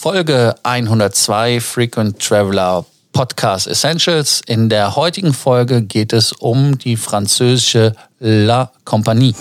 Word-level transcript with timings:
Folge 0.00 0.54
102 0.62 1.58
Frequent 1.60 2.20
Traveler 2.20 2.84
Podcast 3.12 3.66
Essentials. 3.66 4.40
In 4.46 4.68
der 4.68 4.94
heutigen 4.94 5.34
Folge 5.34 5.82
geht 5.82 6.12
es 6.12 6.30
um 6.30 6.78
die 6.78 6.96
französische 6.96 7.96
La 8.20 8.70
Compagnie. 8.84 9.34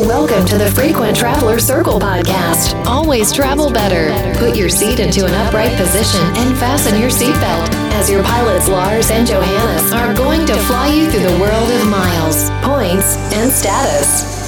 Welcome 0.00 0.44
to 0.46 0.58
the 0.58 0.68
Frequent 0.72 1.16
Traveler 1.16 1.60
Circle 1.60 2.00
podcast. 2.00 2.74
Always 2.84 3.32
travel 3.32 3.70
better. 3.70 4.10
Put 4.40 4.56
your 4.56 4.68
seat 4.68 4.98
into 4.98 5.24
an 5.24 5.32
upright 5.46 5.76
position 5.76 6.20
and 6.34 6.58
fasten 6.58 7.00
your 7.00 7.10
seatbelt 7.10 7.72
as 7.94 8.10
your 8.10 8.24
pilots 8.24 8.66
Lars 8.66 9.12
and 9.12 9.24
Johannes 9.24 9.92
are 9.92 10.12
going 10.14 10.44
to 10.46 10.54
fly 10.66 10.88
you 10.88 11.08
through 11.12 11.30
the 11.30 11.38
world 11.38 11.70
of 11.70 11.86
miles, 11.86 12.50
points 12.64 13.16
and 13.32 13.52
status. 13.52 14.45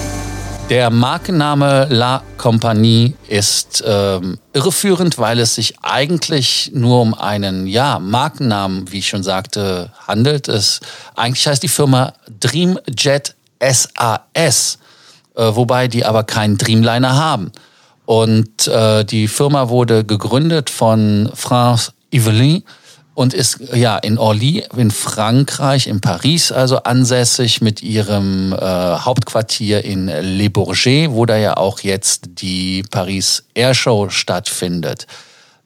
Der 0.70 0.90
Markenname 0.90 1.86
La 1.88 2.22
Compagnie 2.36 3.14
ist 3.26 3.82
ähm, 3.86 4.38
irreführend, 4.52 5.16
weil 5.16 5.38
es 5.38 5.54
sich 5.54 5.76
eigentlich 5.80 6.72
nur 6.74 7.00
um 7.00 7.14
einen 7.14 7.66
ja, 7.66 7.98
Markennamen, 7.98 8.92
wie 8.92 8.98
ich 8.98 9.08
schon 9.08 9.22
sagte, 9.22 9.90
handelt. 10.06 10.46
Es, 10.46 10.80
eigentlich 11.16 11.46
heißt 11.46 11.62
die 11.62 11.68
Firma 11.68 12.12
Dreamjet 12.38 13.34
SAS, 13.62 14.78
äh, 15.34 15.42
wobei 15.54 15.88
die 15.88 16.04
aber 16.04 16.24
keinen 16.24 16.58
Dreamliner 16.58 17.16
haben. 17.16 17.50
Und 18.04 18.68
äh, 18.68 19.06
die 19.06 19.26
Firma 19.26 19.70
wurde 19.70 20.04
gegründet 20.04 20.68
von 20.68 21.30
France 21.32 21.92
Yvelin 22.12 22.62
und 23.18 23.34
ist 23.34 23.58
ja 23.74 23.98
in 23.98 24.16
Orly 24.16 24.64
in 24.76 24.92
Frankreich, 24.92 25.88
in 25.88 26.00
Paris 26.00 26.52
also 26.52 26.84
ansässig 26.84 27.60
mit 27.60 27.82
ihrem 27.82 28.52
äh, 28.52 28.56
Hauptquartier 28.56 29.84
in 29.84 30.06
Le 30.06 30.48
Bourget, 30.50 31.10
wo 31.10 31.26
da 31.26 31.36
ja 31.36 31.56
auch 31.56 31.80
jetzt 31.80 32.40
die 32.40 32.84
Paris 32.88 33.42
Airshow 33.54 34.08
stattfindet. 34.08 35.08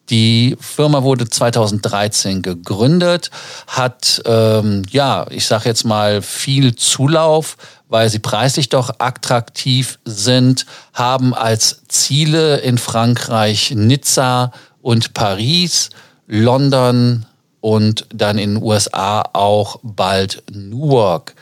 Die 0.09 0.57
Firma 0.61 1.03
wurde 1.03 1.29
2013 1.29 2.41
gegründet, 2.41 3.31
hat 3.67 4.23
ähm, 4.25 4.85
ja, 4.91 5.27
ich 5.29 5.45
sage 5.45 5.69
jetzt 5.69 5.85
mal 5.85 6.23
viel 6.23 6.75
Zulauf, 6.75 7.59
weil 7.87 8.09
sie 8.09 8.19
preislich 8.19 8.71
doch 8.71 8.95
attraktiv 8.99 9.99
sind, 10.07 10.65
haben 10.95 11.35
als 11.35 11.83
Ziele 11.89 12.61
in 12.61 12.79
Frankreich 12.79 13.73
Nizza 13.77 14.53
und 14.81 15.13
Paris, 15.13 15.91
London, 16.27 17.27
und 17.63 18.05
dann 18.13 18.37
in 18.37 18.57
den 18.57 18.63
USA 18.63 19.23
auch 19.33 19.81
bald 19.83 20.43
Newark. 20.53 21.35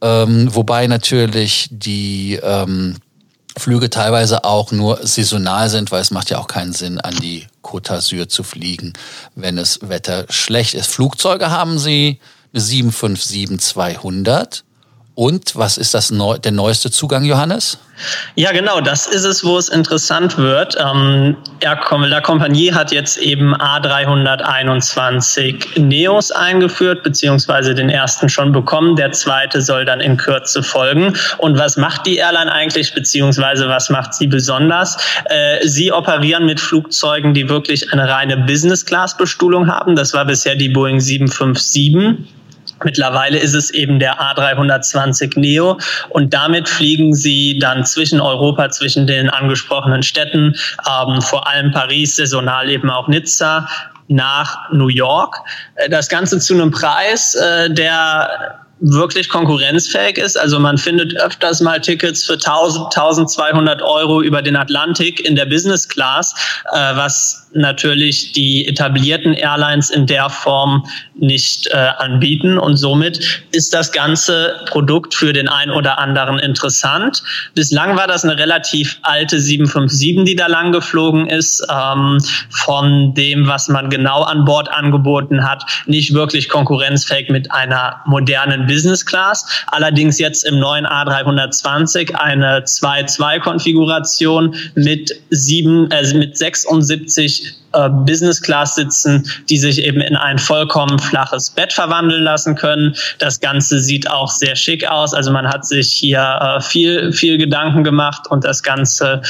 Ähm, 0.00 0.54
wobei 0.54 0.86
natürlich 0.86 1.68
die 1.72 2.38
ähm, 2.42 2.98
Flüge 3.56 3.90
teilweise 3.90 4.44
auch 4.44 4.70
nur 4.70 5.04
saisonal 5.06 5.68
sind, 5.70 5.90
weil 5.90 6.02
es 6.02 6.12
macht 6.12 6.30
ja 6.30 6.38
auch 6.38 6.46
keinen 6.46 6.74
Sinn, 6.74 7.00
an 7.00 7.16
die 7.16 7.48
Côte 7.62 7.94
d'Azur 7.94 8.28
zu 8.28 8.44
fliegen, 8.44 8.92
wenn 9.34 9.58
es 9.58 9.88
Wetter 9.88 10.26
schlecht 10.28 10.74
ist. 10.74 10.90
Flugzeuge 10.90 11.50
haben 11.50 11.78
sie 11.78 12.20
eine 12.52 12.62
757-200 12.62 14.62
und 15.14 15.56
was 15.56 15.76
ist 15.76 15.94
das 15.94 16.10
neu, 16.10 16.38
der 16.38 16.52
neueste 16.52 16.90
Zugang, 16.90 17.24
Johannes? 17.24 17.78
Ja, 18.34 18.50
genau, 18.52 18.80
das 18.80 19.06
ist 19.06 19.24
es, 19.24 19.44
wo 19.44 19.58
es 19.58 19.68
interessant 19.68 20.38
wird. 20.38 20.78
Ähm, 20.80 21.36
La 21.60 22.20
Compagnie 22.20 22.72
hat 22.72 22.90
jetzt 22.90 23.18
eben 23.18 23.54
A321 23.54 25.78
Neos 25.78 26.32
eingeführt, 26.32 27.02
beziehungsweise 27.02 27.74
den 27.74 27.90
ersten 27.90 28.30
schon 28.30 28.52
bekommen. 28.52 28.96
Der 28.96 29.12
zweite 29.12 29.60
soll 29.60 29.84
dann 29.84 30.00
in 30.00 30.16
Kürze 30.16 30.62
folgen. 30.62 31.14
Und 31.38 31.58
was 31.58 31.76
macht 31.76 32.06
die 32.06 32.16
Airline 32.16 32.50
eigentlich, 32.50 32.94
beziehungsweise 32.94 33.68
was 33.68 33.90
macht 33.90 34.14
sie 34.14 34.26
besonders? 34.26 34.96
Äh, 35.26 35.68
sie 35.68 35.92
operieren 35.92 36.46
mit 36.46 36.60
Flugzeugen, 36.60 37.34
die 37.34 37.46
wirklich 37.48 37.92
eine 37.92 38.08
reine 38.08 38.38
Business-Class-Bestuhlung 38.38 39.68
haben. 39.68 39.94
Das 39.94 40.14
war 40.14 40.24
bisher 40.24 40.56
die 40.56 40.70
Boeing 40.70 41.00
757. 41.00 42.41
Mittlerweile 42.84 43.38
ist 43.38 43.54
es 43.54 43.70
eben 43.70 43.98
der 43.98 44.20
A320 44.20 45.38
Neo 45.38 45.78
und 46.10 46.32
damit 46.32 46.68
fliegen 46.68 47.14
sie 47.14 47.58
dann 47.58 47.84
zwischen 47.84 48.20
Europa, 48.20 48.70
zwischen 48.70 49.06
den 49.06 49.30
angesprochenen 49.30 50.02
Städten, 50.02 50.54
ähm, 50.88 51.20
vor 51.20 51.46
allem 51.48 51.72
Paris, 51.72 52.16
saisonal 52.16 52.70
eben 52.70 52.90
auch 52.90 53.08
Nizza, 53.08 53.68
nach 54.08 54.70
New 54.72 54.88
York. 54.88 55.36
Äh, 55.76 55.88
das 55.88 56.08
Ganze 56.08 56.38
zu 56.38 56.54
einem 56.54 56.70
Preis, 56.70 57.34
äh, 57.34 57.70
der 57.70 58.58
wirklich 58.82 59.28
konkurrenzfähig 59.28 60.18
ist. 60.18 60.36
Also 60.36 60.58
man 60.58 60.76
findet 60.76 61.14
öfters 61.16 61.60
mal 61.60 61.80
Tickets 61.80 62.24
für 62.24 62.34
1000, 62.34 62.86
1200 62.86 63.80
Euro 63.80 64.22
über 64.22 64.42
den 64.42 64.56
Atlantik 64.56 65.24
in 65.24 65.36
der 65.36 65.46
Business 65.46 65.88
Class, 65.88 66.34
äh, 66.72 66.96
was 66.96 67.48
natürlich 67.54 68.32
die 68.32 68.66
etablierten 68.66 69.34
Airlines 69.34 69.90
in 69.90 70.06
der 70.06 70.30
Form 70.30 70.84
nicht 71.14 71.68
äh, 71.68 71.76
anbieten. 71.98 72.58
Und 72.58 72.76
somit 72.76 73.44
ist 73.52 73.72
das 73.74 73.92
ganze 73.92 74.60
Produkt 74.66 75.14
für 75.14 75.32
den 75.32 75.48
einen 75.48 75.70
oder 75.70 75.98
anderen 75.98 76.38
interessant. 76.38 77.22
Bislang 77.54 77.96
war 77.96 78.06
das 78.06 78.24
eine 78.24 78.36
relativ 78.36 78.98
alte 79.02 79.38
757, 79.38 80.24
die 80.24 80.36
da 80.36 80.46
lang 80.46 80.72
geflogen 80.72 81.28
ist. 81.28 81.64
Ähm, 81.70 82.18
von 82.50 83.14
dem, 83.14 83.46
was 83.46 83.68
man 83.68 83.90
genau 83.90 84.22
an 84.22 84.44
Bord 84.44 84.68
angeboten 84.70 85.48
hat, 85.48 85.64
nicht 85.86 86.14
wirklich 86.14 86.48
konkurrenzfähig 86.48 87.28
mit 87.28 87.52
einer 87.52 88.00
modernen 88.06 88.68
Business 88.72 89.04
Class. 89.04 89.44
Allerdings 89.66 90.18
jetzt 90.18 90.44
im 90.44 90.58
neuen 90.58 90.86
A320 90.86 92.14
eine 92.14 92.60
2-2-Konfiguration 92.60 94.54
mit, 94.74 95.10
äh, 95.10 96.14
mit 96.14 96.38
76 96.38 97.54
äh, 97.72 97.88
Business 97.88 98.40
Class 98.40 98.74
sitzen, 98.74 99.28
die 99.48 99.58
sich 99.58 99.82
eben 99.82 100.00
in 100.00 100.16
ein 100.16 100.38
vollkommen 100.38 100.98
flaches 100.98 101.50
Bett 101.50 101.72
verwandeln 101.72 102.22
lassen 102.22 102.54
können. 102.54 102.94
Das 103.18 103.40
Ganze 103.40 103.80
sieht 103.80 104.10
auch 104.10 104.30
sehr 104.30 104.56
schick 104.56 104.88
aus. 104.88 105.14
Also 105.14 105.32
man 105.32 105.48
hat 105.48 105.66
sich 105.66 105.92
hier 105.92 106.20
äh, 106.40 106.60
viel, 106.60 107.12
viel 107.12 107.38
Gedanken 107.38 107.84
gemacht 107.84 108.26
und 108.30 108.44
das 108.44 108.62
Ganze 108.62 109.22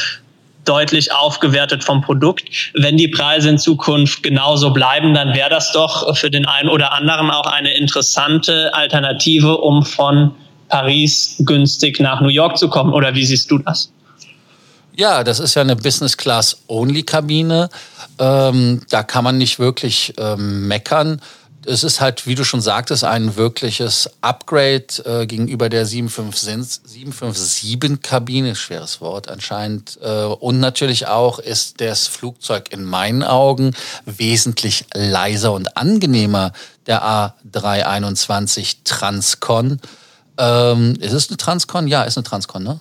deutlich 0.64 1.12
aufgewertet 1.12 1.82
vom 1.84 2.02
Produkt. 2.02 2.44
Wenn 2.74 2.96
die 2.96 3.08
Preise 3.08 3.48
in 3.48 3.58
Zukunft 3.58 4.22
genauso 4.22 4.70
bleiben, 4.70 5.14
dann 5.14 5.34
wäre 5.34 5.50
das 5.50 5.72
doch 5.72 6.16
für 6.16 6.30
den 6.30 6.46
einen 6.46 6.68
oder 6.68 6.92
anderen 6.92 7.30
auch 7.30 7.46
eine 7.46 7.74
interessante 7.74 8.72
Alternative, 8.74 9.58
um 9.58 9.84
von 9.84 10.32
Paris 10.68 11.36
günstig 11.40 12.00
nach 12.00 12.20
New 12.20 12.28
York 12.28 12.56
zu 12.56 12.68
kommen. 12.68 12.92
Oder 12.92 13.14
wie 13.14 13.24
siehst 13.24 13.50
du 13.50 13.58
das? 13.58 13.92
Ja, 14.94 15.24
das 15.24 15.40
ist 15.40 15.54
ja 15.54 15.62
eine 15.62 15.76
Business 15.76 16.16
Class 16.16 16.56
Only 16.68 17.02
Kabine. 17.02 17.70
Ähm, 18.18 18.82
da 18.90 19.02
kann 19.02 19.24
man 19.24 19.38
nicht 19.38 19.58
wirklich 19.58 20.14
ähm, 20.18 20.68
meckern. 20.68 21.20
Es 21.64 21.84
ist 21.84 22.00
halt, 22.00 22.26
wie 22.26 22.34
du 22.34 22.42
schon 22.44 22.60
sagtest, 22.60 23.04
ein 23.04 23.36
wirkliches 23.36 24.10
Upgrade 24.20 24.86
äh, 25.04 25.26
gegenüber 25.26 25.68
der 25.68 25.86
757-Kabine, 25.86 28.56
schweres 28.56 29.00
Wort 29.00 29.28
anscheinend. 29.28 30.00
Äh, 30.02 30.24
und 30.24 30.58
natürlich 30.60 31.06
auch 31.06 31.38
ist 31.38 31.80
das 31.80 32.08
Flugzeug 32.08 32.72
in 32.72 32.84
meinen 32.84 33.22
Augen 33.22 33.76
wesentlich 34.04 34.86
leiser 34.94 35.52
und 35.52 35.76
angenehmer, 35.76 36.50
der 36.86 37.04
A321 37.04 38.78
Transcon. 38.84 39.80
Ähm, 40.38 40.94
ist 41.00 41.12
es 41.12 41.28
eine 41.28 41.36
Transcon? 41.36 41.86
Ja, 41.86 42.02
ist 42.02 42.16
eine 42.16 42.24
Transcon, 42.24 42.64
ne? 42.64 42.80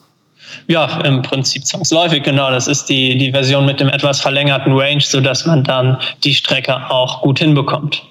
Ja, 0.68 1.02
im 1.02 1.22
Prinzip 1.22 1.66
zwangsläufig, 1.66 2.24
genau. 2.24 2.50
Das 2.52 2.68
ist 2.68 2.86
die, 2.86 3.18
die 3.18 3.32
Version 3.32 3.66
mit 3.66 3.80
dem 3.80 3.90
etwas 3.90 4.22
verlängerten 4.22 4.74
Range, 4.74 5.02
sodass 5.02 5.46
man 5.46 5.64
dann 5.64 5.98
die 6.24 6.34
Strecke 6.34 6.90
auch 6.90 7.22
gut 7.22 7.40
hinbekommt. 7.40 8.04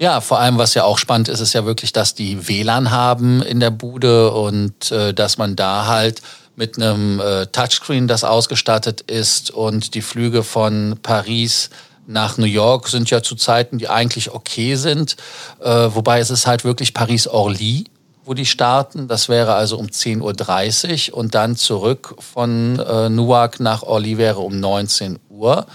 Ja, 0.00 0.20
vor 0.20 0.38
allem, 0.38 0.58
was 0.58 0.74
ja 0.74 0.84
auch 0.84 0.98
spannend 0.98 1.28
ist, 1.28 1.40
ist 1.40 1.54
ja 1.54 1.64
wirklich, 1.64 1.92
dass 1.92 2.14
die 2.14 2.46
WLAN 2.46 2.90
haben 2.90 3.42
in 3.42 3.58
der 3.58 3.70
Bude 3.70 4.30
und 4.30 4.92
äh, 4.92 5.12
dass 5.12 5.38
man 5.38 5.56
da 5.56 5.86
halt 5.86 6.22
mit 6.54 6.76
einem 6.76 7.20
äh, 7.20 7.46
Touchscreen, 7.46 8.06
das 8.06 8.24
ausgestattet 8.24 9.00
ist 9.02 9.50
und 9.50 9.94
die 9.94 10.02
Flüge 10.02 10.42
von 10.44 10.98
Paris 11.02 11.70
nach 12.06 12.38
New 12.38 12.46
York 12.46 12.88
sind 12.88 13.10
ja 13.10 13.22
zu 13.22 13.34
Zeiten, 13.34 13.78
die 13.78 13.88
eigentlich 13.88 14.32
okay 14.32 14.76
sind. 14.76 15.16
Äh, 15.60 15.88
wobei 15.92 16.20
es 16.20 16.30
ist 16.30 16.46
halt 16.46 16.64
wirklich 16.64 16.94
Paris-Orly 16.94 17.86
wo 18.28 18.34
die 18.34 18.46
starten. 18.46 19.08
Das 19.08 19.28
wäre 19.28 19.54
also 19.54 19.78
um 19.78 19.86
10.30 19.86 21.10
Uhr 21.10 21.16
und 21.16 21.34
dann 21.34 21.56
zurück 21.56 22.14
von 22.20 22.78
äh, 22.78 23.08
Newark 23.08 23.58
nach 23.58 23.82
Orly 23.82 24.18
wäre 24.18 24.40
um 24.40 24.60
19 24.60 25.18
Uhr. 25.30 25.66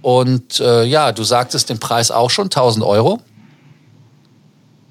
Und 0.00 0.60
äh, 0.60 0.84
ja, 0.84 1.12
du 1.12 1.22
sagtest 1.24 1.68
den 1.68 1.78
Preis 1.78 2.10
auch 2.10 2.30
schon, 2.30 2.46
1000 2.46 2.84
Euro. 2.84 3.20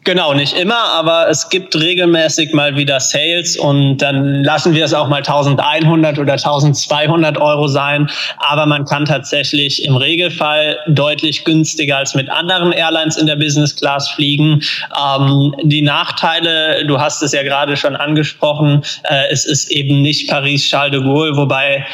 Genau, 0.09 0.33
nicht 0.33 0.53
immer, 0.53 0.89
aber 0.94 1.29
es 1.29 1.50
gibt 1.50 1.75
regelmäßig 1.75 2.51
mal 2.51 2.75
wieder 2.75 3.00
Sales 3.00 3.56
und 3.56 4.00
dann 4.00 4.44
lassen 4.44 4.73
wir 4.73 4.83
es 4.83 4.91
auch 4.91 5.07
mal 5.07 5.17
1100 5.17 6.17
oder 6.17 6.33
1200 6.33 7.38
Euro 7.38 7.67
sein. 7.67 8.09
Aber 8.39 8.65
man 8.65 8.85
kann 8.85 9.06
tatsächlich 9.06 9.85
im 9.85 9.95
Regelfall 9.95 10.79
deutlich 10.88 11.45
günstiger 11.45 11.97
als 11.97 12.15
mit 12.15 12.27
anderen 12.27 12.71
Airlines 12.71 13.17
in 13.17 13.27
der 13.27 13.35
Business 13.35 13.75
Class 13.75 14.09
fliegen. 14.09 14.63
Ähm, 15.00 15.53
die 15.61 15.83
Nachteile, 15.83 16.88
du 16.88 17.00
hast 17.00 17.21
es 17.21 17.31
ja 17.31 17.44
gerade 17.44 17.77
schon 17.77 17.95
angesprochen, 17.95 18.81
äh, 19.03 19.25
es 19.29 19.45
ist 19.45 19.69
eben 19.69 20.01
nicht 20.01 20.27
Paris-Charles 20.27 20.89
de 20.91 21.03
Gaulle, 21.03 21.38
wobei 21.38 21.85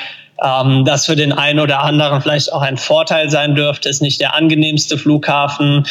ähm, 0.44 0.84
das 0.86 1.06
für 1.06 1.16
den 1.16 1.32
einen 1.32 1.60
oder 1.60 1.84
anderen 1.84 2.22
vielleicht 2.22 2.52
auch 2.52 2.62
ein 2.62 2.78
Vorteil 2.78 3.30
sein 3.30 3.56
dürfte, 3.56 3.90
ist 3.90 4.02
nicht 4.02 4.20
der 4.20 4.36
angenehmste 4.36 4.98
Flughafen. 4.98 5.86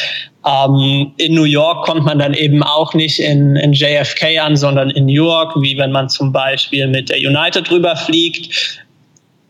Ähm, 0.45 1.11
in 1.17 1.33
New 1.33 1.45
York 1.45 1.85
kommt 1.85 2.05
man 2.05 2.19
dann 2.19 2.33
eben 2.33 2.61
auch 2.61 2.93
nicht 2.93 3.19
in, 3.19 3.55
in 3.55 3.73
JFK 3.73 4.39
an, 4.39 4.55
sondern 4.55 4.91
in 4.91 5.07
New 5.07 5.25
York, 5.25 5.55
wie 5.59 5.77
wenn 5.77 5.91
man 5.91 6.07
zum 6.07 6.31
Beispiel 6.31 6.87
mit 6.87 7.09
der 7.09 7.17
United 7.17 7.69
drüber 7.69 7.95
fliegt. 7.95 8.79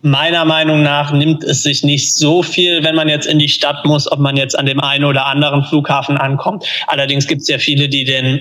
Meiner 0.02 0.44
Meinung 0.44 0.82
nach 0.82 1.12
nimmt 1.12 1.42
es 1.44 1.64
sich 1.64 1.82
nicht 1.82 2.14
so 2.14 2.42
viel, 2.42 2.82
wenn 2.84 2.94
man 2.94 3.08
jetzt 3.08 3.26
in 3.26 3.38
die 3.38 3.48
Stadt 3.48 3.84
muss, 3.84 4.10
ob 4.10 4.20
man 4.20 4.36
jetzt 4.36 4.58
an 4.58 4.64
dem 4.64 4.80
einen 4.80 5.04
oder 5.04 5.26
anderen 5.26 5.64
Flughafen 5.64 6.16
ankommt. 6.16 6.64
Allerdings 6.86 7.26
gibt 7.26 7.42
es 7.42 7.48
ja 7.48 7.58
viele, 7.58 7.88
die 7.88 8.04
den 8.04 8.40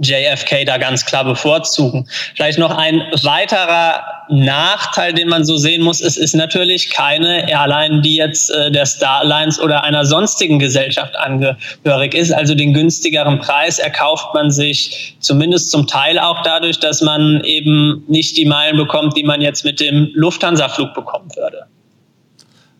JFK 0.00 0.64
da 0.64 0.78
ganz 0.78 1.04
klar 1.04 1.24
bevorzugen. 1.24 2.08
Vielleicht 2.34 2.58
noch 2.58 2.76
ein 2.76 3.02
weiterer 3.22 4.02
Nachteil, 4.30 5.14
den 5.14 5.28
man 5.28 5.44
so 5.44 5.56
sehen 5.56 5.82
muss, 5.82 6.00
es 6.00 6.16
ist 6.16 6.34
natürlich 6.34 6.90
keine 6.90 7.48
Airline, 7.50 8.02
die 8.02 8.16
jetzt 8.16 8.50
äh, 8.50 8.70
der 8.70 8.84
Star 8.84 9.20
Alliance 9.20 9.60
oder 9.60 9.84
einer 9.84 10.04
sonstigen 10.04 10.58
Gesellschaft 10.58 11.16
angehörig 11.16 12.14
ist. 12.14 12.32
Also 12.32 12.54
den 12.54 12.74
günstigeren 12.74 13.38
Preis 13.38 13.78
erkauft 13.78 14.34
man 14.34 14.50
sich 14.50 15.16
zumindest 15.20 15.70
zum 15.70 15.86
Teil 15.86 16.18
auch 16.18 16.42
dadurch, 16.42 16.78
dass 16.78 17.00
man 17.00 17.42
eben 17.44 18.04
nicht 18.08 18.36
die 18.36 18.44
Meilen 18.44 18.76
bekommt, 18.76 19.16
die 19.16 19.24
man 19.24 19.40
jetzt 19.40 19.64
mit 19.64 19.80
dem 19.80 20.10
Lufthansa-Flug 20.14 20.94
bekommen 20.94 21.30
würde. 21.34 21.66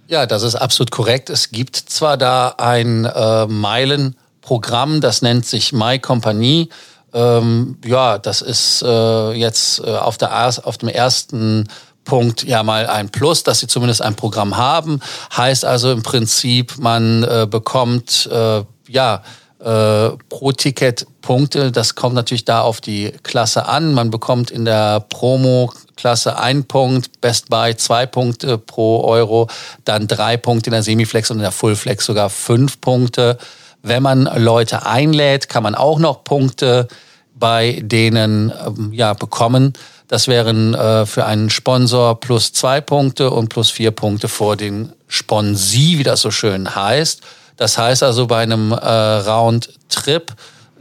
Ja, 0.06 0.26
das 0.26 0.42
ist 0.42 0.54
absolut 0.54 0.90
korrekt. 0.90 1.28
Es 1.28 1.50
gibt 1.50 1.76
zwar 1.76 2.16
da 2.16 2.54
ein 2.56 3.04
äh, 3.04 3.46
Meilenprogramm, 3.46 5.00
das 5.00 5.22
nennt 5.22 5.44
sich 5.46 5.72
My 5.72 5.98
Company. 5.98 6.68
Ähm, 7.12 7.78
ja, 7.84 8.18
das 8.18 8.42
ist 8.42 8.82
äh, 8.82 9.32
jetzt 9.32 9.80
äh, 9.80 9.96
auf, 9.96 10.18
der, 10.18 10.52
auf 10.64 10.78
dem 10.78 10.88
ersten 10.88 11.66
Punkt 12.04 12.42
ja 12.42 12.62
mal 12.62 12.86
ein 12.86 13.10
Plus, 13.10 13.42
dass 13.42 13.60
sie 13.60 13.66
zumindest 13.66 14.02
ein 14.02 14.16
Programm 14.16 14.56
haben. 14.56 15.00
Heißt 15.36 15.64
also 15.64 15.92
im 15.92 16.02
Prinzip, 16.02 16.78
man 16.78 17.22
äh, 17.24 17.46
bekommt 17.48 18.28
äh, 18.32 18.62
ja 18.88 19.22
äh, 19.60 20.10
pro 20.28 20.52
Ticket 20.52 21.06
Punkte. 21.20 21.70
Das 21.72 21.94
kommt 21.94 22.14
natürlich 22.14 22.44
da 22.44 22.62
auf 22.62 22.80
die 22.80 23.12
Klasse 23.22 23.66
an. 23.66 23.92
Man 23.92 24.10
bekommt 24.10 24.50
in 24.50 24.64
der 24.64 25.00
Promo 25.00 25.72
Klasse 25.96 26.38
ein 26.38 26.64
Punkt, 26.64 27.20
Best 27.20 27.50
Buy 27.50 27.76
zwei 27.76 28.06
Punkte 28.06 28.56
pro 28.56 29.02
Euro, 29.04 29.48
dann 29.84 30.06
drei 30.06 30.36
Punkte 30.36 30.70
in 30.70 30.72
der 30.72 30.84
Semiflex 30.84 31.30
und 31.30 31.38
in 31.38 31.42
der 31.42 31.52
Fullflex 31.52 32.06
sogar 32.06 32.30
fünf 32.30 32.80
Punkte. 32.80 33.36
Wenn 33.82 34.02
man 34.02 34.28
Leute 34.36 34.86
einlädt, 34.86 35.48
kann 35.48 35.62
man 35.62 35.74
auch 35.74 35.98
noch 35.98 36.24
Punkte 36.24 36.88
bei 37.34 37.80
denen 37.82 38.52
ähm, 38.66 38.92
ja, 38.92 39.14
bekommen. 39.14 39.72
Das 40.08 40.26
wären 40.26 40.74
äh, 40.74 41.06
für 41.06 41.26
einen 41.26 41.50
Sponsor 41.50 42.18
plus 42.18 42.52
zwei 42.52 42.80
Punkte 42.80 43.30
und 43.30 43.48
plus 43.48 43.70
vier 43.70 43.90
Punkte 43.90 44.28
vor 44.28 44.56
den 44.56 44.92
Sponsi, 45.06 45.98
wie 45.98 46.02
das 46.02 46.22
so 46.22 46.30
schön 46.30 46.74
heißt. 46.74 47.20
Das 47.56 47.76
heißt 47.76 48.02
also 48.02 48.26
bei 48.26 48.42
einem 48.42 48.72
äh, 48.72 48.76
Round-Trip, 48.76 50.32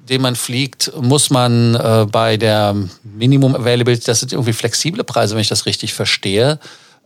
den 0.09 0.21
man 0.21 0.35
fliegt, 0.35 0.91
muss 0.99 1.29
man 1.29 1.75
äh, 1.75 2.05
bei 2.09 2.37
der 2.37 2.75
Minimum 3.03 3.55
Availability, 3.55 4.05
das 4.05 4.21
sind 4.21 4.31
irgendwie 4.31 4.53
flexible 4.53 5.03
Preise, 5.03 5.35
wenn 5.35 5.41
ich 5.41 5.49
das 5.49 5.65
richtig 5.65 5.93
verstehe, 5.93 6.59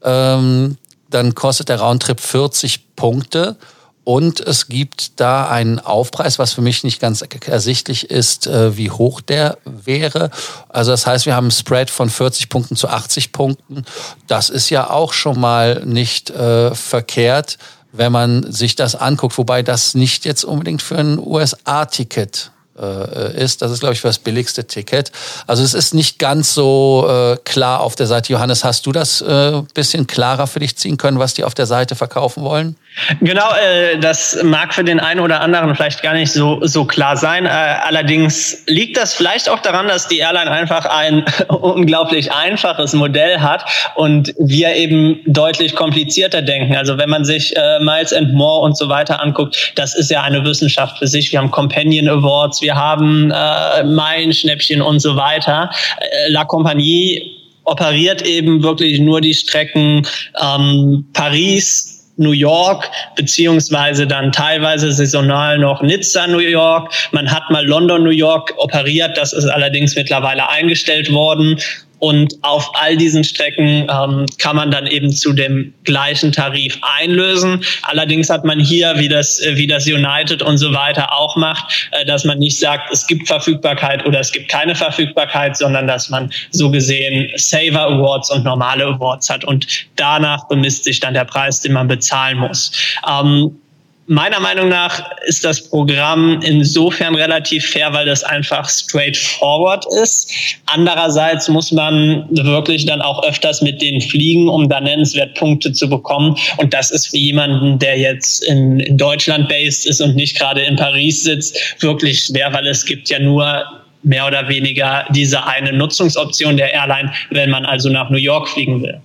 ähm, 0.03 0.77
dann 1.09 1.35
kostet 1.35 1.69
der 1.69 1.79
Roundtrip 1.81 2.19
40 2.19 2.95
Punkte 2.95 3.57
und 4.03 4.39
es 4.39 4.67
gibt 4.67 5.19
da 5.19 5.47
einen 5.47 5.79
Aufpreis, 5.79 6.39
was 6.39 6.53
für 6.53 6.61
mich 6.61 6.83
nicht 6.83 6.99
ganz 6.99 7.23
ersichtlich 7.45 8.09
ist, 8.09 8.47
äh, 8.47 8.75
wie 8.75 8.89
hoch 8.89 9.21
der 9.21 9.57
wäre. 9.65 10.31
Also 10.69 10.91
das 10.91 11.05
heißt, 11.05 11.25
wir 11.27 11.35
haben 11.35 11.45
einen 11.45 11.51
Spread 11.51 11.89
von 11.91 12.09
40 12.09 12.49
Punkten 12.49 12.75
zu 12.75 12.87
80 12.87 13.31
Punkten. 13.31 13.85
Das 14.27 14.49
ist 14.49 14.69
ja 14.71 14.89
auch 14.89 15.13
schon 15.13 15.39
mal 15.39 15.83
nicht 15.85 16.31
äh, 16.31 16.73
verkehrt, 16.73 17.59
wenn 17.91 18.11
man 18.11 18.51
sich 18.51 18.75
das 18.75 18.95
anguckt. 18.95 19.37
Wobei 19.37 19.61
das 19.61 19.93
nicht 19.93 20.25
jetzt 20.25 20.43
unbedingt 20.45 20.81
für 20.81 20.97
ein 20.97 21.19
USA-Ticket 21.19 22.51
äh, 22.79 23.43
ist. 23.43 23.61
Das 23.61 23.71
ist, 23.71 23.79
glaube 23.79 23.93
ich, 23.93 24.01
das 24.01 24.19
billigste 24.19 24.65
Ticket. 24.65 25.11
Also 25.47 25.63
es 25.63 25.73
ist 25.73 25.93
nicht 25.93 26.19
ganz 26.19 26.53
so 26.53 27.07
äh, 27.07 27.37
klar 27.43 27.81
auf 27.81 27.95
der 27.95 28.07
Seite. 28.07 28.31
Johannes, 28.33 28.63
hast 28.63 28.85
du 28.85 28.91
das 28.91 29.21
äh, 29.21 29.61
bisschen 29.73 30.07
klarer 30.07 30.47
für 30.47 30.59
dich 30.59 30.75
ziehen 30.75 30.97
können, 30.97 31.19
was 31.19 31.33
die 31.33 31.43
auf 31.43 31.53
der 31.53 31.65
Seite 31.65 31.95
verkaufen 31.95 32.43
wollen? 32.43 32.75
Genau, 33.21 33.49
äh, 33.55 33.97
das 33.99 34.37
mag 34.43 34.73
für 34.73 34.83
den 34.83 34.99
einen 34.99 35.21
oder 35.21 35.39
anderen 35.39 35.73
vielleicht 35.75 36.03
gar 36.03 36.13
nicht 36.13 36.31
so, 36.31 36.59
so 36.65 36.83
klar 36.83 37.15
sein. 37.15 37.45
Äh, 37.45 37.49
allerdings 37.49 38.63
liegt 38.67 38.97
das 38.97 39.13
vielleicht 39.13 39.47
auch 39.47 39.59
daran, 39.59 39.87
dass 39.87 40.07
die 40.09 40.19
Airline 40.19 40.51
einfach 40.51 40.85
ein 40.85 41.25
unglaublich 41.47 42.31
einfaches 42.33 42.93
Modell 42.93 43.39
hat 43.39 43.63
und 43.95 44.33
wir 44.37 44.75
eben 44.75 45.21
deutlich 45.25 45.75
komplizierter 45.75 46.41
denken. 46.41 46.75
Also 46.75 46.97
wenn 46.97 47.09
man 47.09 47.23
sich 47.23 47.55
äh, 47.55 47.79
Miles 47.79 48.11
and 48.11 48.33
More 48.33 48.61
und 48.61 48.77
so 48.77 48.89
weiter 48.89 49.21
anguckt, 49.21 49.71
das 49.75 49.95
ist 49.95 50.11
ja 50.11 50.21
eine 50.23 50.43
Wissenschaft 50.43 50.97
für 50.97 51.07
sich. 51.07 51.31
Wir 51.31 51.39
haben 51.39 51.51
Companion 51.51 52.09
Awards, 52.09 52.60
wir 52.61 52.75
haben 52.75 53.31
äh, 53.31 53.83
Meilenschnäppchen 53.83 54.81
und 54.81 54.99
so 54.99 55.15
weiter. 55.15 55.69
Äh, 55.99 56.31
La 56.31 56.45
Compagnie 56.45 57.37
operiert 57.63 58.21
eben 58.23 58.63
wirklich 58.63 58.99
nur 58.99 59.21
die 59.21 59.33
Strecken 59.33 60.07
ähm, 60.41 61.05
Paris, 61.13 62.01
New 62.17 62.31
York, 62.31 62.89
beziehungsweise 63.15 64.05
dann 64.05 64.31
teilweise 64.31 64.91
saisonal 64.91 65.57
noch 65.57 65.81
Nizza, 65.81 66.27
New 66.27 66.39
York. 66.39 66.93
Man 67.11 67.31
hat 67.31 67.49
mal 67.49 67.65
London, 67.65 68.03
New 68.03 68.11
York 68.11 68.53
operiert. 68.57 69.17
Das 69.17 69.33
ist 69.33 69.45
allerdings 69.45 69.95
mittlerweile 69.95 70.49
eingestellt 70.49 71.11
worden. 71.11 71.57
Und 72.01 72.33
auf 72.41 72.71
all 72.73 72.97
diesen 72.97 73.23
Strecken 73.23 73.87
ähm, 73.87 74.25
kann 74.39 74.55
man 74.55 74.71
dann 74.71 74.87
eben 74.87 75.11
zu 75.11 75.33
dem 75.33 75.71
gleichen 75.83 76.31
Tarif 76.31 76.79
einlösen. 76.99 77.63
Allerdings 77.83 78.27
hat 78.27 78.43
man 78.43 78.59
hier, 78.59 78.95
wie 78.97 79.07
das, 79.07 79.39
wie 79.53 79.67
das 79.67 79.85
United 79.85 80.41
und 80.41 80.57
so 80.57 80.73
weiter 80.73 81.13
auch 81.13 81.35
macht, 81.35 81.89
äh, 81.91 82.03
dass 82.03 82.25
man 82.25 82.39
nicht 82.39 82.57
sagt, 82.57 82.91
es 82.91 83.05
gibt 83.05 83.27
Verfügbarkeit 83.27 84.03
oder 84.03 84.19
es 84.19 84.31
gibt 84.31 84.49
keine 84.49 84.73
Verfügbarkeit, 84.73 85.55
sondern 85.55 85.85
dass 85.85 86.09
man 86.09 86.31
so 86.49 86.71
gesehen 86.71 87.29
Saver 87.35 87.83
Awards 87.83 88.31
und 88.31 88.43
normale 88.43 88.83
Awards 88.83 89.29
hat. 89.29 89.45
Und 89.45 89.67
danach 89.95 90.47
bemisst 90.47 90.85
sich 90.85 90.99
dann 91.01 91.13
der 91.13 91.25
Preis, 91.25 91.61
den 91.61 91.73
man 91.73 91.87
bezahlen 91.87 92.39
muss. 92.39 92.71
Ähm, 93.07 93.61
Meiner 94.07 94.39
Meinung 94.39 94.67
nach 94.67 95.09
ist 95.25 95.45
das 95.45 95.69
Programm 95.69 96.41
insofern 96.41 97.15
relativ 97.15 97.67
fair, 97.67 97.93
weil 97.93 98.07
das 98.07 98.23
einfach 98.23 98.67
straightforward 98.67 99.85
ist. 100.01 100.31
Andererseits 100.65 101.47
muss 101.47 101.71
man 101.71 102.25
wirklich 102.31 102.85
dann 102.85 103.01
auch 103.01 103.23
öfters 103.23 103.61
mit 103.61 103.81
denen 103.81 104.01
fliegen, 104.01 104.49
um 104.49 104.67
da 104.67 104.81
nennenswert 104.81 105.35
Punkte 105.35 105.71
zu 105.71 105.87
bekommen. 105.87 106.35
Und 106.57 106.73
das 106.73 106.89
ist 106.91 107.07
für 107.07 107.17
jemanden, 107.17 107.77
der 107.77 107.97
jetzt 107.99 108.43
in, 108.45 108.79
in 108.79 108.97
Deutschland 108.97 109.47
based 109.47 109.85
ist 109.85 110.01
und 110.01 110.15
nicht 110.15 110.37
gerade 110.37 110.61
in 110.61 110.75
Paris 110.75 111.23
sitzt, 111.23 111.57
wirklich 111.79 112.25
schwer, 112.25 112.51
weil 112.53 112.67
es 112.67 112.83
gibt 112.85 113.09
ja 113.09 113.19
nur 113.19 113.63
mehr 114.03 114.25
oder 114.25 114.49
weniger 114.49 115.05
diese 115.11 115.45
eine 115.45 115.71
Nutzungsoption 115.73 116.57
der 116.57 116.73
Airline, 116.73 117.13
wenn 117.29 117.51
man 117.51 117.65
also 117.65 117.89
nach 117.89 118.09
New 118.09 118.17
York 118.17 118.49
fliegen 118.49 118.81
will. 118.81 118.99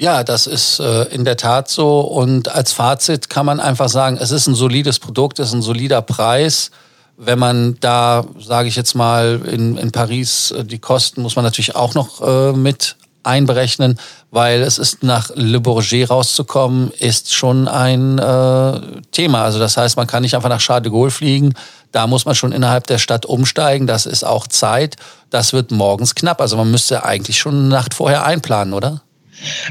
Ja, 0.00 0.22
das 0.22 0.46
ist 0.46 0.78
äh, 0.78 1.04
in 1.04 1.24
der 1.24 1.36
Tat 1.36 1.68
so. 1.68 2.00
Und 2.00 2.48
als 2.48 2.72
Fazit 2.72 3.28
kann 3.28 3.44
man 3.44 3.58
einfach 3.58 3.88
sagen, 3.88 4.16
es 4.20 4.30
ist 4.30 4.46
ein 4.46 4.54
solides 4.54 5.00
Produkt, 5.00 5.40
es 5.40 5.48
ist 5.48 5.54
ein 5.54 5.62
solider 5.62 6.02
Preis. 6.02 6.70
Wenn 7.16 7.40
man 7.40 7.76
da, 7.80 8.24
sage 8.38 8.68
ich 8.68 8.76
jetzt 8.76 8.94
mal, 8.94 9.40
in, 9.44 9.76
in 9.76 9.90
Paris 9.90 10.52
äh, 10.52 10.64
die 10.64 10.78
Kosten 10.78 11.20
muss 11.20 11.34
man 11.34 11.44
natürlich 11.44 11.74
auch 11.74 11.94
noch 11.94 12.20
äh, 12.20 12.52
mit 12.52 12.94
einberechnen, 13.24 13.98
weil 14.30 14.62
es 14.62 14.78
ist 14.78 15.02
nach 15.02 15.30
Le 15.34 15.58
Bourget 15.58 16.08
rauszukommen, 16.08 16.92
ist 16.92 17.34
schon 17.34 17.66
ein 17.66 18.20
äh, 18.20 18.80
Thema. 19.10 19.42
Also 19.42 19.58
das 19.58 19.76
heißt, 19.76 19.96
man 19.96 20.06
kann 20.06 20.22
nicht 20.22 20.36
einfach 20.36 20.48
nach 20.48 20.60
Charles 20.60 20.84
de 20.84 20.92
Gaulle 20.92 21.10
fliegen. 21.10 21.54
Da 21.90 22.06
muss 22.06 22.24
man 22.24 22.36
schon 22.36 22.52
innerhalb 22.52 22.86
der 22.86 22.98
Stadt 22.98 23.26
umsteigen. 23.26 23.88
Das 23.88 24.06
ist 24.06 24.24
auch 24.24 24.46
Zeit. 24.46 24.94
Das 25.30 25.52
wird 25.52 25.72
morgens 25.72 26.14
knapp. 26.14 26.40
Also 26.40 26.56
man 26.56 26.70
müsste 26.70 27.04
eigentlich 27.04 27.38
schon 27.38 27.54
eine 27.54 27.68
Nacht 27.68 27.94
vorher 27.94 28.24
einplanen, 28.24 28.74
oder? 28.74 29.02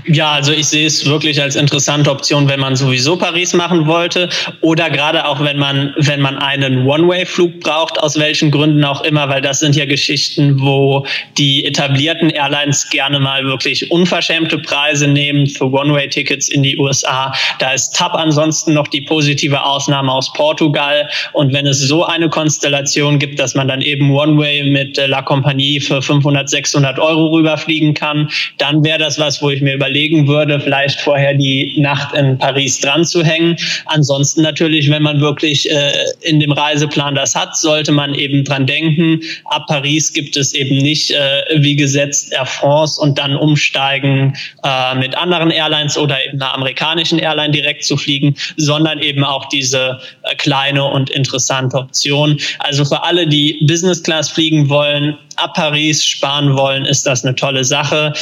Ja, 0.05 0.31
also 0.31 0.53
ich 0.53 0.67
sehe 0.67 0.87
es 0.87 1.05
wirklich 1.05 1.41
als 1.41 1.55
interessante 1.55 2.09
Option, 2.09 2.47
wenn 2.47 2.59
man 2.59 2.75
sowieso 2.75 3.17
Paris 3.17 3.53
machen 3.53 3.87
wollte 3.87 4.29
oder 4.61 4.89
gerade 4.89 5.25
auch 5.25 5.43
wenn 5.43 5.57
man 5.57 5.93
wenn 5.97 6.21
man 6.21 6.37
einen 6.37 6.87
One-Way-Flug 6.87 7.59
braucht, 7.59 7.99
aus 7.99 8.17
welchen 8.17 8.51
Gründen 8.51 8.83
auch 8.83 9.01
immer, 9.03 9.27
weil 9.29 9.41
das 9.41 9.59
sind 9.59 9.75
ja 9.75 9.85
Geschichten, 9.85 10.59
wo 10.61 11.05
die 11.37 11.65
etablierten 11.65 12.29
Airlines 12.29 12.89
gerne 12.89 13.19
mal 13.19 13.43
wirklich 13.45 13.91
unverschämte 13.91 14.57
Preise 14.59 15.07
nehmen 15.07 15.47
für 15.47 15.65
One-Way-Tickets 15.65 16.49
in 16.49 16.63
die 16.63 16.77
USA. 16.77 17.33
Da 17.59 17.71
ist 17.71 17.95
TAP 17.95 18.13
ansonsten 18.13 18.73
noch 18.73 18.87
die 18.87 19.01
positive 19.01 19.63
Ausnahme 19.63 20.11
aus 20.11 20.31
Portugal 20.33 21.09
und 21.33 21.53
wenn 21.53 21.67
es 21.67 21.79
so 21.79 22.05
eine 22.05 22.29
Konstellation 22.29 23.19
gibt, 23.19 23.39
dass 23.39 23.55
man 23.55 23.67
dann 23.67 23.81
eben 23.81 24.11
One-Way 24.11 24.69
mit 24.69 24.97
La 25.07 25.21
Compagnie 25.21 25.79
für 25.79 26.01
500, 26.01 26.49
600 26.49 26.99
Euro 26.99 27.27
rüberfliegen 27.35 27.93
kann, 27.93 28.29
dann 28.57 28.83
wäre 28.83 28.99
das 28.99 29.19
was, 29.19 29.41
wo 29.41 29.49
ich 29.49 29.56
ich 29.57 29.61
mir 29.61 29.73
überlegen 29.73 30.27
würde, 30.27 30.59
vielleicht 30.59 31.01
vorher 31.01 31.33
die 31.33 31.75
Nacht 31.79 32.15
in 32.15 32.37
Paris 32.37 32.79
dran 32.79 33.05
zu 33.05 33.23
hängen. 33.23 33.57
Ansonsten 33.85 34.41
natürlich, 34.41 34.89
wenn 34.89 35.03
man 35.03 35.19
wirklich 35.19 35.69
äh, 35.69 35.91
in 36.21 36.39
dem 36.39 36.51
Reiseplan 36.51 37.15
das 37.15 37.35
hat, 37.35 37.57
sollte 37.57 37.91
man 37.91 38.13
eben 38.15 38.43
dran 38.43 38.65
denken. 38.65 39.19
Ab 39.45 39.65
Paris 39.67 40.13
gibt 40.13 40.37
es 40.37 40.53
eben 40.53 40.77
nicht 40.77 41.11
äh, 41.11 41.43
wie 41.57 41.75
gesetzt 41.75 42.31
Air 42.31 42.45
France 42.45 42.99
und 43.01 43.17
dann 43.17 43.35
umsteigen 43.35 44.33
äh, 44.63 44.95
mit 44.95 45.15
anderen 45.15 45.51
Airlines 45.51 45.97
oder 45.97 46.23
eben 46.25 46.41
einer 46.41 46.53
amerikanischen 46.53 47.19
Airline 47.19 47.51
direkt 47.51 47.83
zu 47.83 47.97
fliegen, 47.97 48.35
sondern 48.57 48.99
eben 48.99 49.23
auch 49.23 49.49
diese 49.49 49.99
äh, 50.23 50.35
kleine 50.35 50.83
und 50.83 51.09
interessante 51.09 51.77
Option. 51.77 52.37
Also 52.59 52.85
für 52.85 53.03
alle, 53.03 53.27
die 53.27 53.57
Business 53.67 54.03
Class 54.03 54.29
fliegen 54.29 54.69
wollen, 54.69 55.17
ab 55.37 55.53
Paris 55.53 56.03
sparen 56.03 56.55
wollen, 56.55 56.85
ist 56.85 57.05
das 57.05 57.23
eine 57.23 57.35
tolle 57.35 57.63
Sache. 57.63 58.13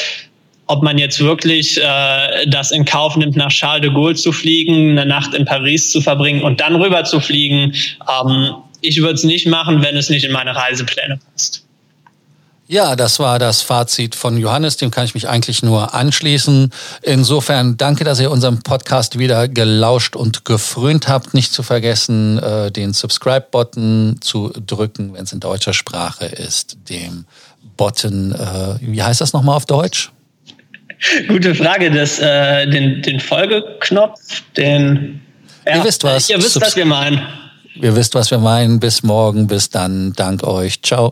Ob 0.67 0.83
man 0.83 0.97
jetzt 0.97 1.19
wirklich 1.19 1.77
äh, 1.77 2.47
das 2.47 2.71
in 2.71 2.85
Kauf 2.85 3.15
nimmt, 3.15 3.35
nach 3.35 3.49
Charles 3.49 3.81
de 3.81 3.93
Gaulle 3.93 4.15
zu 4.15 4.31
fliegen, 4.31 4.91
eine 4.91 5.05
Nacht 5.05 5.33
in 5.33 5.45
Paris 5.45 5.91
zu 5.91 6.01
verbringen 6.01 6.41
und 6.41 6.59
dann 6.59 6.75
rüber 6.75 7.03
zu 7.03 7.19
fliegen, 7.19 7.73
ähm, 8.21 8.55
ich 8.81 9.01
würde 9.01 9.13
es 9.13 9.23
nicht 9.23 9.47
machen, 9.47 9.81
wenn 9.81 9.95
es 9.95 10.09
nicht 10.09 10.25
in 10.25 10.31
meine 10.31 10.55
Reisepläne 10.55 11.19
passt. 11.31 11.65
Ja, 12.67 12.95
das 12.95 13.19
war 13.19 13.37
das 13.37 13.61
Fazit 13.61 14.15
von 14.15 14.37
Johannes, 14.37 14.77
dem 14.77 14.89
kann 14.89 15.05
ich 15.05 15.13
mich 15.13 15.29
eigentlich 15.29 15.61
nur 15.61 15.93
anschließen. 15.93 16.71
Insofern 17.03 17.77
danke, 17.77 18.03
dass 18.03 18.19
ihr 18.19 18.31
unserem 18.31 18.63
Podcast 18.63 19.19
wieder 19.19 19.47
gelauscht 19.47 20.15
und 20.15 20.45
gefrönt 20.45 21.07
habt. 21.07 21.35
Nicht 21.35 21.53
zu 21.53 21.61
vergessen, 21.61 22.39
äh, 22.39 22.71
den 22.71 22.93
Subscribe-Button 22.93 24.17
zu 24.19 24.51
drücken, 24.65 25.13
wenn 25.13 25.25
es 25.25 25.33
in 25.33 25.41
deutscher 25.41 25.73
Sprache 25.73 26.25
ist, 26.25 26.77
dem 26.89 27.25
Button, 27.77 28.31
äh, 28.31 28.77
wie 28.81 29.03
heißt 29.03 29.21
das 29.21 29.33
nochmal 29.33 29.57
auf 29.57 29.67
Deutsch? 29.67 30.11
Gute 31.27 31.55
Frage, 31.55 31.91
das, 31.91 32.19
äh, 32.19 32.67
den, 32.69 33.01
den 33.01 33.19
Folgeknopf, 33.19 34.19
den... 34.57 35.21
Ja, 35.65 35.77
ihr 35.77 35.83
wisst 35.83 36.03
was. 36.03 36.29
Ihr 36.29 36.37
wisst, 36.37 36.61
was 36.61 36.75
wir 36.75 36.85
meinen. 36.85 37.21
Ihr 37.75 37.95
wisst, 37.95 38.15
was 38.15 38.31
wir 38.31 38.37
meinen. 38.37 38.79
Bis 38.79 39.03
morgen, 39.03 39.47
bis 39.47 39.69
dann. 39.69 40.13
Dank 40.13 40.43
euch. 40.43 40.81
Ciao. 40.81 41.11